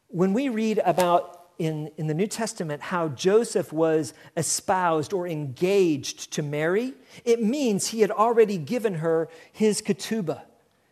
[0.07, 6.31] When we read about in, in the New Testament how Joseph was espoused or engaged
[6.33, 6.93] to Mary,
[7.25, 10.41] it means he had already given her his ketubah.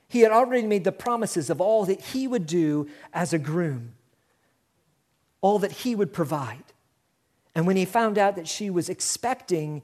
[0.10, 3.94] He had already made the promises of all that he would do as a groom,
[5.42, 6.64] all that he would provide.
[7.56, 9.82] And when he found out that she was expecting,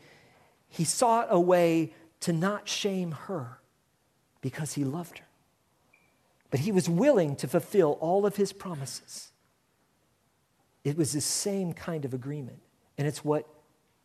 [0.70, 3.60] he sought a way to not shame her
[4.42, 5.26] because he loved her.
[6.52, 9.33] But he was willing to fulfill all of his promises.
[10.84, 12.60] It was the same kind of agreement.
[12.98, 13.48] And it's what,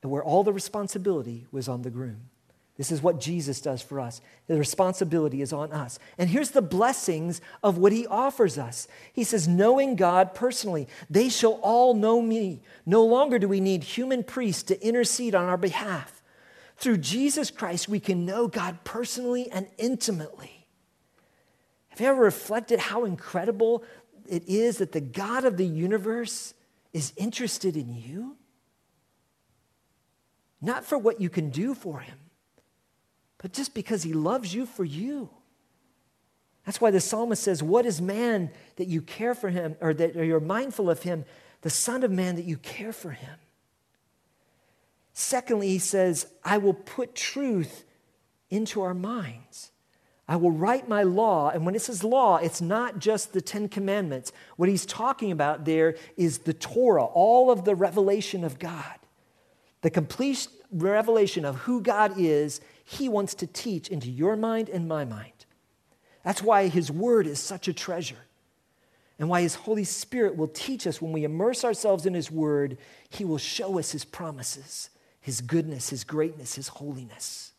[0.02, 2.30] where all the responsibility was on the groom.
[2.76, 4.20] This is what Jesus does for us.
[4.46, 5.98] The responsibility is on us.
[6.16, 8.86] And here's the blessings of what he offers us.
[9.12, 12.62] He says, knowing God personally, they shall all know me.
[12.86, 16.22] No longer do we need human priests to intercede on our behalf.
[16.76, 20.68] Through Jesus Christ, we can know God personally and intimately.
[21.88, 23.82] Have you ever reflected how incredible
[24.28, 26.54] it is that the God of the universe
[26.92, 28.37] is interested in you?
[30.61, 32.18] Not for what you can do for him,
[33.38, 35.31] but just because he loves you for you.
[36.64, 40.16] That's why the psalmist says, What is man that you care for him, or that
[40.16, 41.24] or you're mindful of him?
[41.62, 43.37] The Son of Man that you care for him.
[45.12, 47.85] Secondly, he says, I will put truth
[48.51, 49.72] into our minds.
[50.28, 51.48] I will write my law.
[51.48, 54.30] And when it says law, it's not just the Ten Commandments.
[54.56, 58.98] What he's talking about there is the Torah, all of the revelation of God.
[59.80, 64.86] The complete revelation of who God is, he wants to teach into your mind and
[64.86, 65.32] my mind.
[66.24, 68.16] That's why his word is such a treasure.
[69.18, 72.76] And why his Holy Spirit will teach us when we immerse ourselves in his word,
[73.08, 77.52] he will show us his promises his goodness, his greatness, his holiness,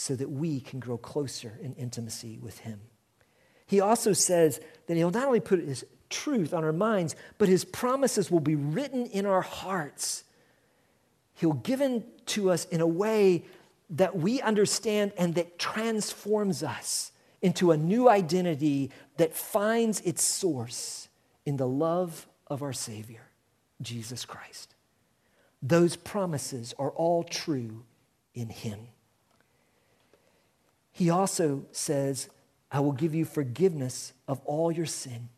[0.00, 2.80] so that we can grow closer in intimacy with him.
[3.66, 7.66] He also says that he'll not only put his truth on our minds, but his
[7.66, 10.24] promises will be written in our hearts.
[11.34, 13.44] He'll give them to us in a way
[13.90, 21.10] that we understand and that transforms us into a new identity that finds its source
[21.44, 23.28] in the love of our Savior,
[23.82, 24.74] Jesus Christ.
[25.62, 27.84] Those promises are all true
[28.32, 28.78] in him.
[31.00, 32.28] He also says,
[32.70, 35.30] I will give you forgiveness of all your sin.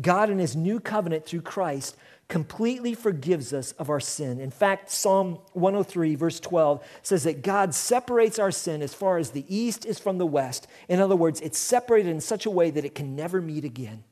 [0.00, 4.40] God, in his new covenant through Christ, completely forgives us of our sin.
[4.40, 9.32] In fact, Psalm 103, verse 12, says that God separates our sin as far as
[9.32, 10.66] the east is from the west.
[10.88, 14.02] In other words, it's separated in such a way that it can never meet again.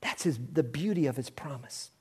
[0.00, 1.92] That's his, the beauty of his promise.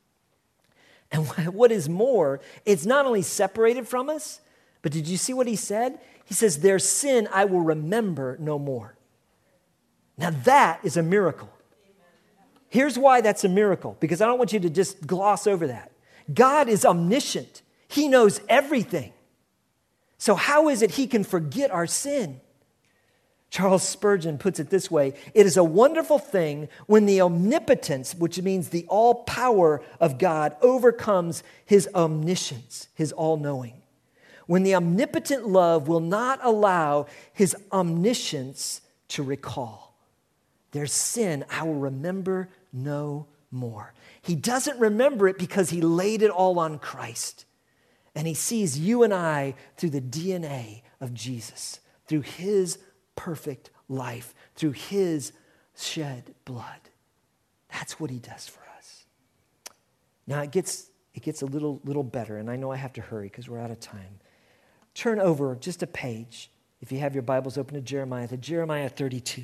[1.11, 4.41] And what is more, it's not only separated from us,
[4.85, 5.97] but did you see what he said?
[6.25, 8.95] He says, Their sin I will remember no more.
[10.15, 11.49] Now that is a miracle.
[12.69, 15.91] Here's why that's a miracle, because I don't want you to just gloss over that.
[16.31, 19.11] God is omniscient, He knows everything.
[20.19, 22.39] So, how is it He can forget our sin?
[23.49, 28.39] Charles Spurgeon puts it this way It is a wonderful thing when the omnipotence, which
[28.39, 33.81] means the all power of God, overcomes his omniscience, his all knowing.
[34.47, 39.95] When the omnipotent love will not allow his omniscience to recall.
[40.71, 43.93] Their sin I will remember no more.
[44.21, 47.45] He doesn't remember it because he laid it all on Christ.
[48.13, 52.77] And he sees you and I through the DNA of Jesus, through his
[53.15, 55.31] perfect life through his
[55.75, 56.89] shed blood.
[57.71, 59.05] That's what he does for us.
[60.27, 63.01] Now it gets, it gets a little, little better, and I know I have to
[63.01, 64.19] hurry because we're out of time.
[64.95, 66.49] Turn over just a page,
[66.81, 69.43] if you have your Bibles open to Jeremiah, to Jeremiah 32.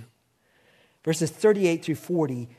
[1.04, 2.50] Verses 38 through 40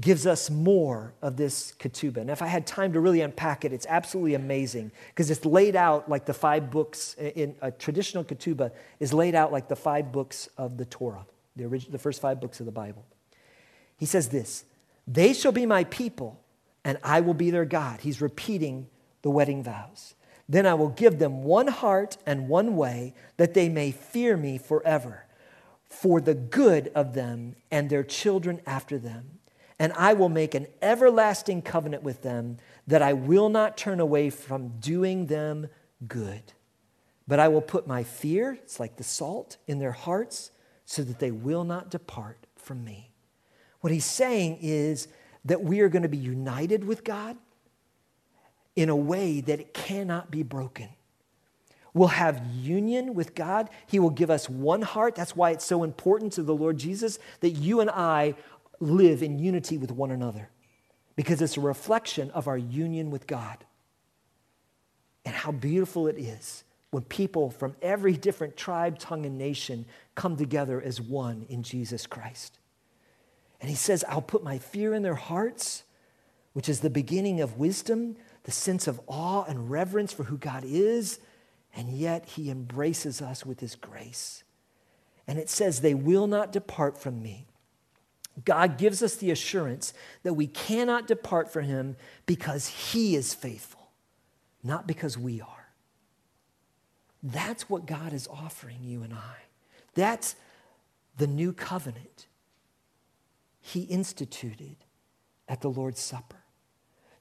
[0.00, 2.18] gives us more of this ketubah.
[2.18, 5.76] And if I had time to really unpack it, it's absolutely amazing because it's laid
[5.76, 8.70] out like the five books in a traditional ketubah
[9.00, 11.26] is laid out like the five books of the Torah,
[11.56, 13.04] the, original, the first five books of the Bible.
[13.96, 14.64] He says this
[15.06, 16.40] They shall be my people,
[16.84, 18.00] and I will be their God.
[18.00, 18.86] He's repeating
[19.22, 20.14] the wedding vows.
[20.48, 24.58] Then I will give them one heart and one way that they may fear me
[24.58, 25.26] forever
[25.88, 29.38] for the good of them and their children after them
[29.78, 34.30] and I will make an everlasting covenant with them that I will not turn away
[34.30, 35.68] from doing them
[36.06, 36.42] good.
[37.28, 40.50] But I will put my fear, it's like the salt, in their hearts
[40.84, 43.12] so that they will not depart from me.
[43.80, 45.06] What he's saying is
[45.44, 47.36] that we are going to be united with God
[48.78, 50.88] in a way that it cannot be broken.
[51.92, 53.70] We'll have union with God.
[53.88, 55.16] He will give us one heart.
[55.16, 58.36] That's why it's so important to the Lord Jesus that you and I
[58.78, 60.48] live in unity with one another
[61.16, 63.64] because it's a reflection of our union with God.
[65.24, 66.62] And how beautiful it is
[66.92, 72.06] when people from every different tribe, tongue, and nation come together as one in Jesus
[72.06, 72.58] Christ.
[73.60, 75.82] And he says, I'll put my fear in their hearts,
[76.52, 78.14] which is the beginning of wisdom,
[78.48, 81.20] the sense of awe and reverence for who God is,
[81.76, 84.42] and yet he embraces us with his grace.
[85.26, 87.46] And it says, They will not depart from me.
[88.46, 89.92] God gives us the assurance
[90.22, 93.90] that we cannot depart from Him because He is faithful,
[94.64, 95.68] not because we are.
[97.22, 99.36] That's what God is offering you and I.
[99.92, 100.36] That's
[101.18, 102.28] the new covenant
[103.60, 104.76] He instituted
[105.46, 106.44] at the Lord's Supper.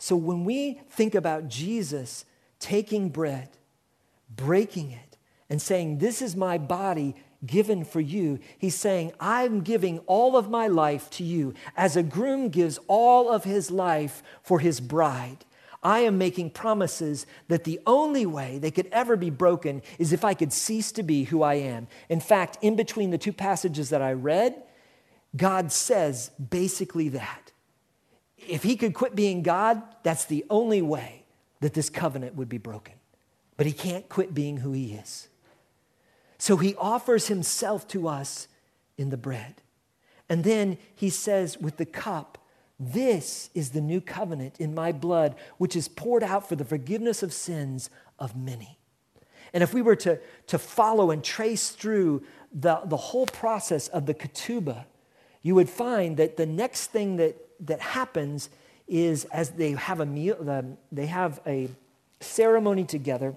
[0.07, 2.23] So when we think about Jesus
[2.61, 3.49] taking bread,
[4.33, 5.17] breaking it,
[5.49, 7.13] and saying, This is my body
[7.45, 8.39] given for you.
[8.57, 13.29] He's saying, I'm giving all of my life to you as a groom gives all
[13.29, 15.43] of his life for his bride.
[15.83, 20.23] I am making promises that the only way they could ever be broken is if
[20.23, 21.89] I could cease to be who I am.
[22.07, 24.55] In fact, in between the two passages that I read,
[25.35, 27.46] God says basically that.
[28.37, 31.23] If he could quit being God, that's the only way
[31.59, 32.93] that this covenant would be broken.
[33.55, 35.27] But he can't quit being who he is.
[36.37, 38.47] So he offers himself to us
[38.97, 39.55] in the bread.
[40.29, 42.37] And then he says with the cup,
[42.79, 47.23] This is the new covenant in my blood, which is poured out for the forgiveness
[47.23, 48.77] of sins of many.
[49.53, 54.05] And if we were to, to follow and trace through the, the whole process of
[54.05, 54.85] the ketubah,
[55.41, 58.49] you would find that the next thing that, that happens
[58.87, 61.69] is as they have a meal, they have a
[62.19, 63.35] ceremony together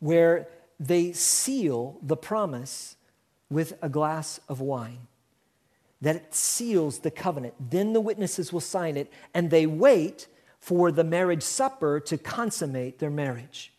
[0.00, 2.96] where they seal the promise
[3.48, 5.06] with a glass of wine.
[6.02, 7.54] That it seals the covenant.
[7.58, 10.26] Then the witnesses will sign it, and they wait
[10.58, 13.72] for the marriage supper to consummate their marriage.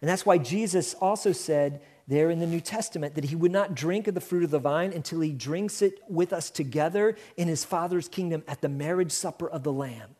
[0.00, 3.74] And that's why Jesus also said there in the New Testament that he would not
[3.74, 7.48] drink of the fruit of the vine until he drinks it with us together in
[7.48, 10.14] his Father's kingdom at the marriage supper of the Lamb.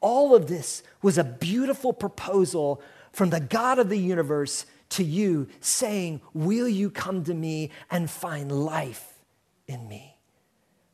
[0.00, 2.82] All of this was a beautiful proposal
[3.12, 8.10] from the God of the universe to you, saying, Will you come to me and
[8.10, 9.20] find life
[9.66, 10.18] in me?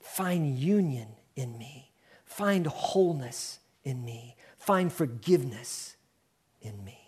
[0.00, 1.90] Find union in me.
[2.24, 4.36] Find wholeness in me.
[4.58, 5.96] Find forgiveness
[6.60, 6.98] in me.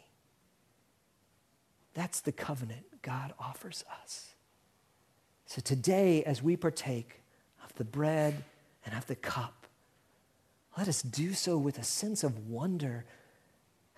[1.94, 4.34] That's the covenant God offers us.
[5.46, 7.22] So today, as we partake
[7.64, 8.44] of the bread
[8.84, 9.66] and of the cup,
[10.76, 13.04] let us do so with a sense of wonder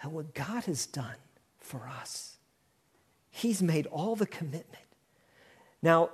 [0.02, 1.16] at what God has done
[1.58, 2.36] for us.
[3.30, 4.84] He's made all the commitment.
[5.82, 6.10] Now,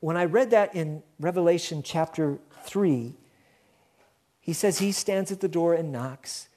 [0.00, 3.14] when I read that in Revelation chapter 3,
[4.40, 6.48] he says he stands at the door and knocks.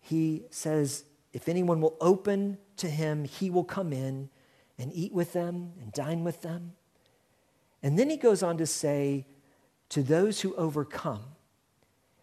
[0.00, 4.30] He says, if anyone will open to him, he will come in
[4.80, 6.72] and eat with them and dine with them.
[7.82, 9.26] And then he goes on to say,
[9.90, 11.22] to those who overcome.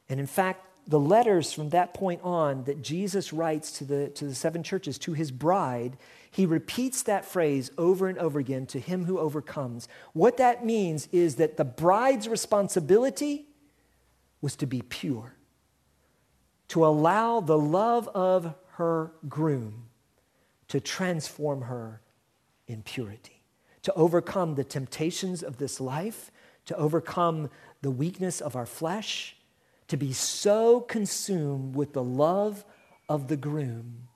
[0.09, 4.25] And in fact, the letters from that point on that Jesus writes to the, to
[4.25, 5.97] the seven churches, to his bride,
[6.31, 9.89] he repeats that phrase over and over again to him who overcomes.
[10.13, 13.47] What that means is that the bride's responsibility
[14.39, 15.35] was to be pure,
[16.69, 19.87] to allow the love of her groom
[20.69, 22.01] to transform her
[22.67, 23.41] in purity,
[23.81, 26.31] to overcome the temptations of this life,
[26.65, 27.49] to overcome
[27.81, 29.37] the weakness of our flesh
[29.87, 32.65] to be so consumed with the love
[33.07, 34.07] of the groom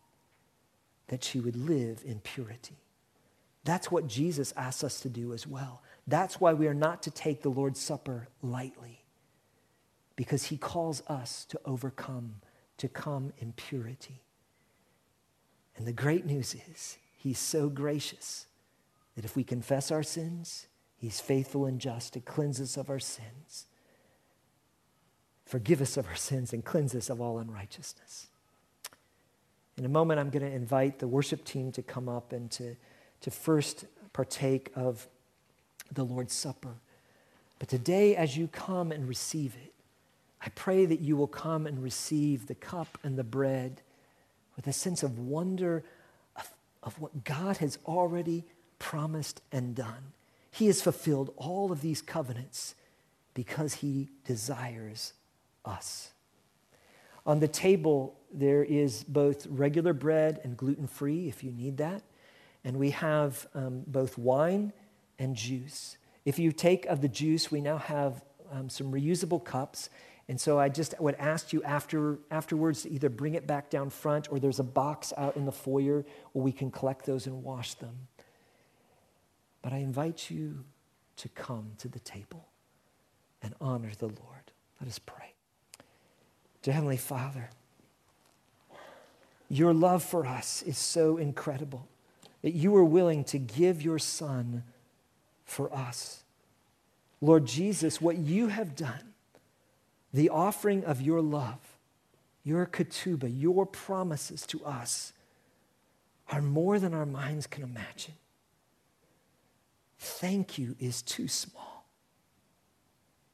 [1.08, 2.78] that she would live in purity.
[3.64, 5.82] That's what Jesus asks us to do as well.
[6.08, 9.04] That's why we are not to take the Lord's Supper lightly,
[10.16, 12.36] because he calls us to overcome,
[12.78, 14.22] to come in purity.
[15.78, 18.48] And the great news is, he's so gracious
[19.16, 20.66] that if we confess our sins,
[20.98, 23.68] he's faithful and just to cleanse us of our sins,
[25.46, 28.28] forgive us of our sins, and cleanse us of all unrighteousness.
[29.78, 32.76] In a moment, I'm going to invite the worship team to come up and to,
[33.22, 35.08] to first partake of
[35.92, 36.74] the Lord's Supper.
[37.60, 39.74] But today, as you come and receive it,
[40.44, 43.82] I pray that you will come and receive the cup and the bread
[44.56, 45.84] with a sense of wonder
[46.84, 48.44] of, what God has already
[48.80, 50.14] promised and done.
[50.52, 52.76] He has fulfilled all of these covenants
[53.34, 55.14] because he desires
[55.64, 56.12] us.
[57.26, 62.02] On the table, there is both regular bread and gluten free if you need that.
[62.64, 64.74] And we have um, both wine
[65.20, 65.98] and juice.
[66.26, 69.90] If you take of the juice, we now have um, some reusable cups.
[70.32, 73.90] And so I just would ask you after, afterwards to either bring it back down
[73.90, 77.44] front or there's a box out in the foyer where we can collect those and
[77.44, 78.08] wash them.
[79.62, 80.64] But I invite you
[81.18, 82.48] to come to the table
[83.44, 84.54] and honor the Lord.
[84.80, 85.34] Let us pray.
[86.62, 87.50] Dear Heavenly Father,
[89.50, 91.90] your love for us is so incredible
[92.42, 94.64] that you are willing to give your Son
[95.44, 96.24] for us.
[97.20, 99.11] Lord Jesus, what you have done,
[100.14, 101.78] the offering of your love,
[102.44, 105.14] your ketubah, your promises to us,
[106.30, 108.14] are more than our minds can imagine.
[110.00, 111.86] Thank you is too small.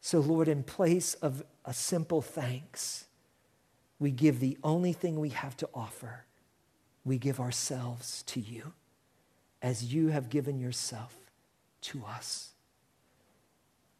[0.02, 3.06] So, Lord, in place of a simple thanks,
[4.00, 6.26] we give the only thing we have to offer.
[7.04, 8.74] We give ourselves to you
[9.62, 11.16] as you have given yourself
[11.82, 12.52] to us.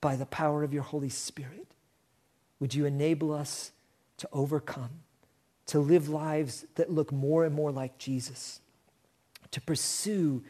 [0.02, 1.68] By the power of your Holy Spirit,
[2.60, 3.72] would you enable us
[4.18, 5.02] to overcome,
[5.68, 8.60] to live lives that look more and more like Jesus,
[9.52, 10.44] to pursue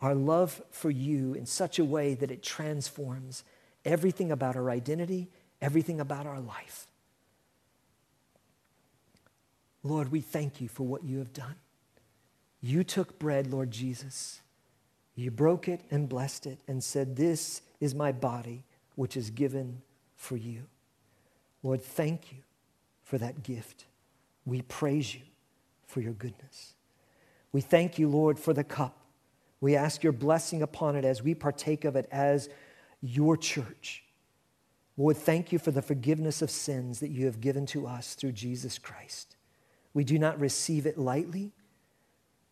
[0.00, 3.44] our love for you in such a way that it transforms
[3.84, 5.28] everything about our identity,
[5.60, 6.86] everything about our life.
[9.82, 11.56] Lord, we thank you for what you have done.
[12.60, 14.40] You took bread, Lord Jesus.
[15.14, 19.82] You broke it and blessed it and said, This is my body, which is given
[20.16, 20.64] for you.
[21.62, 22.38] Lord, thank you
[23.02, 23.84] for that gift.
[24.46, 25.22] We praise you
[25.86, 26.74] for your goodness.
[27.52, 28.96] We thank you, Lord, for the cup.
[29.60, 32.48] We ask your blessing upon it as we partake of it as
[33.02, 34.04] your church.
[34.96, 38.32] Lord, thank you for the forgiveness of sins that you have given to us through
[38.32, 39.36] Jesus Christ.
[39.92, 41.52] We do not receive it lightly,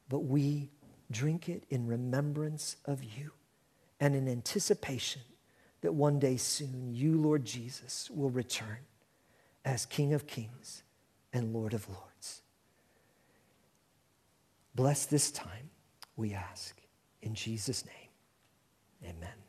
[0.09, 0.71] but we
[1.11, 3.33] drink it in remembrance of you
[4.01, 5.23] and in anticipation
[5.81, 8.79] that one day soon you, Lord Jesus, will return
[9.65, 10.83] as King of Kings
[11.33, 12.43] and Lord of Lords.
[14.75, 15.71] Bless this time,
[16.17, 16.81] we ask.
[17.23, 19.48] In Jesus' name, amen.